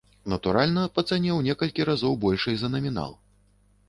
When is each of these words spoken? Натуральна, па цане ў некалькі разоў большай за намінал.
Натуральна, 0.31 0.85
па 0.95 1.03
цане 1.09 1.29
ў 1.33 1.37
некалькі 1.47 1.85
разоў 1.89 2.15
большай 2.23 2.57
за 2.63 2.67
намінал. 2.77 3.13